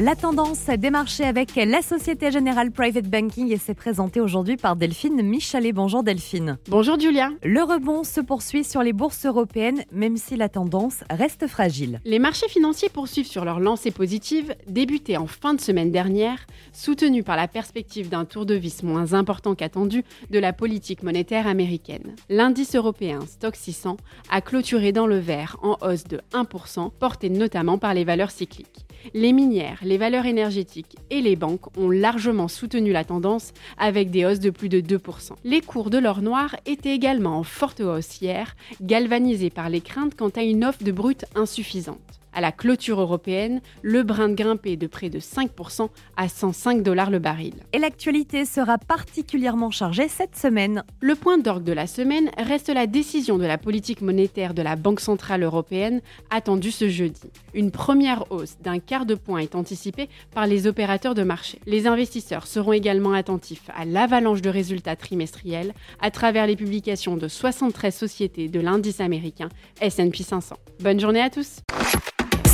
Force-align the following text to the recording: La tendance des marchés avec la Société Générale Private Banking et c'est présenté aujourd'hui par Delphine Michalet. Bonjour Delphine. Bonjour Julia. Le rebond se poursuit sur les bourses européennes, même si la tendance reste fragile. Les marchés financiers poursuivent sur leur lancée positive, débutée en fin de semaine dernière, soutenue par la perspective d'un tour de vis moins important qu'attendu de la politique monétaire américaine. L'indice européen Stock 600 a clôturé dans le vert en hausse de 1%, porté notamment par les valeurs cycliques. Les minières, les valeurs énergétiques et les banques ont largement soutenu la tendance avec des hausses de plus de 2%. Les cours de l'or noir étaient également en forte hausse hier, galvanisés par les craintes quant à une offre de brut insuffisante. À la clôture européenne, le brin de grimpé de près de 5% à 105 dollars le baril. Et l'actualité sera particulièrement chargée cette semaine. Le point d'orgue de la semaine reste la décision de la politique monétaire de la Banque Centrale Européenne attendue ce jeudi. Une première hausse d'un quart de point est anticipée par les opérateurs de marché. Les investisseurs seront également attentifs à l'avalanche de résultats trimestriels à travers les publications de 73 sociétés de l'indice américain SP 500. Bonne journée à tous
La 0.00 0.14
tendance 0.14 0.66
des 0.66 0.90
marchés 0.90 1.24
avec 1.24 1.56
la 1.56 1.82
Société 1.82 2.30
Générale 2.30 2.70
Private 2.70 3.08
Banking 3.08 3.50
et 3.50 3.56
c'est 3.56 3.74
présenté 3.74 4.20
aujourd'hui 4.20 4.56
par 4.56 4.76
Delphine 4.76 5.20
Michalet. 5.22 5.72
Bonjour 5.72 6.04
Delphine. 6.04 6.56
Bonjour 6.68 7.00
Julia. 7.00 7.32
Le 7.42 7.64
rebond 7.64 8.04
se 8.04 8.20
poursuit 8.20 8.62
sur 8.62 8.84
les 8.84 8.92
bourses 8.92 9.26
européennes, 9.26 9.82
même 9.90 10.16
si 10.16 10.36
la 10.36 10.48
tendance 10.48 11.02
reste 11.10 11.48
fragile. 11.48 12.00
Les 12.04 12.20
marchés 12.20 12.46
financiers 12.48 12.90
poursuivent 12.90 13.26
sur 13.26 13.44
leur 13.44 13.58
lancée 13.58 13.90
positive, 13.90 14.54
débutée 14.68 15.16
en 15.16 15.26
fin 15.26 15.52
de 15.52 15.60
semaine 15.60 15.90
dernière, 15.90 16.46
soutenue 16.72 17.24
par 17.24 17.36
la 17.36 17.48
perspective 17.48 18.08
d'un 18.08 18.24
tour 18.24 18.46
de 18.46 18.54
vis 18.54 18.84
moins 18.84 19.14
important 19.14 19.56
qu'attendu 19.56 20.04
de 20.30 20.38
la 20.38 20.52
politique 20.52 21.02
monétaire 21.02 21.48
américaine. 21.48 22.14
L'indice 22.28 22.76
européen 22.76 23.18
Stock 23.26 23.56
600 23.56 23.96
a 24.30 24.40
clôturé 24.42 24.92
dans 24.92 25.08
le 25.08 25.18
vert 25.18 25.56
en 25.62 25.76
hausse 25.80 26.04
de 26.04 26.20
1%, 26.34 26.92
porté 27.00 27.30
notamment 27.30 27.78
par 27.78 27.94
les 27.94 28.04
valeurs 28.04 28.30
cycliques. 28.30 28.86
Les 29.14 29.32
minières, 29.32 29.78
les 29.82 29.98
valeurs 29.98 30.26
énergétiques 30.26 30.96
et 31.10 31.20
les 31.20 31.36
banques 31.36 31.76
ont 31.76 31.90
largement 31.90 32.48
soutenu 32.48 32.92
la 32.92 33.04
tendance 33.04 33.52
avec 33.78 34.10
des 34.10 34.24
hausses 34.24 34.40
de 34.40 34.50
plus 34.50 34.68
de 34.68 34.80
2%. 34.80 35.32
Les 35.44 35.60
cours 35.60 35.90
de 35.90 35.98
l'or 35.98 36.22
noir 36.22 36.56
étaient 36.66 36.94
également 36.94 37.38
en 37.38 37.42
forte 37.42 37.80
hausse 37.80 38.20
hier, 38.20 38.56
galvanisés 38.80 39.50
par 39.50 39.70
les 39.70 39.80
craintes 39.80 40.16
quant 40.16 40.30
à 40.30 40.42
une 40.42 40.64
offre 40.64 40.82
de 40.82 40.92
brut 40.92 41.24
insuffisante. 41.34 41.98
À 42.38 42.40
la 42.40 42.52
clôture 42.52 43.00
européenne, 43.00 43.60
le 43.82 44.04
brin 44.04 44.28
de 44.28 44.34
grimpé 44.34 44.76
de 44.76 44.86
près 44.86 45.10
de 45.10 45.18
5% 45.18 45.88
à 46.16 46.28
105 46.28 46.84
dollars 46.84 47.10
le 47.10 47.18
baril. 47.18 47.54
Et 47.72 47.80
l'actualité 47.80 48.44
sera 48.44 48.78
particulièrement 48.78 49.72
chargée 49.72 50.06
cette 50.06 50.36
semaine. 50.36 50.84
Le 51.00 51.16
point 51.16 51.38
d'orgue 51.38 51.64
de 51.64 51.72
la 51.72 51.88
semaine 51.88 52.30
reste 52.38 52.68
la 52.68 52.86
décision 52.86 53.38
de 53.38 53.44
la 53.44 53.58
politique 53.58 54.02
monétaire 54.02 54.54
de 54.54 54.62
la 54.62 54.76
Banque 54.76 55.00
Centrale 55.00 55.42
Européenne 55.42 56.00
attendue 56.30 56.70
ce 56.70 56.88
jeudi. 56.88 57.22
Une 57.54 57.72
première 57.72 58.30
hausse 58.30 58.56
d'un 58.62 58.78
quart 58.78 59.04
de 59.04 59.16
point 59.16 59.40
est 59.40 59.56
anticipée 59.56 60.08
par 60.32 60.46
les 60.46 60.68
opérateurs 60.68 61.16
de 61.16 61.24
marché. 61.24 61.58
Les 61.66 61.88
investisseurs 61.88 62.46
seront 62.46 62.72
également 62.72 63.14
attentifs 63.14 63.68
à 63.76 63.84
l'avalanche 63.84 64.42
de 64.42 64.50
résultats 64.50 64.94
trimestriels 64.94 65.74
à 66.00 66.12
travers 66.12 66.46
les 66.46 66.54
publications 66.54 67.16
de 67.16 67.26
73 67.26 67.92
sociétés 67.92 68.46
de 68.46 68.60
l'indice 68.60 69.00
américain 69.00 69.48
SP 69.82 70.22
500. 70.22 70.54
Bonne 70.78 71.00
journée 71.00 71.20
à 71.20 71.30
tous 71.30 71.62